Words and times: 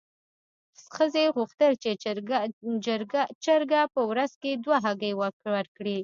ښځې 0.93 1.25
غوښتل 1.35 1.71
چې 1.83 1.91
چرګه 3.43 3.81
په 3.93 4.01
ورځ 4.09 4.31
کې 4.41 4.51
دوه 4.63 4.77
هګۍ 4.85 5.13
ورکړي. 5.51 5.97